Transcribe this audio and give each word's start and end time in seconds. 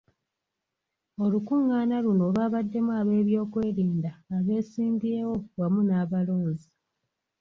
Olukungaana 1.23 1.95
luno 2.03 2.23
olwabaddemu 2.29 2.91
ab'ebyokwerinda, 2.99 4.11
abeesimbyewo 4.35 5.35
wamu 5.59 5.81
n'abalonzi. 5.83 6.69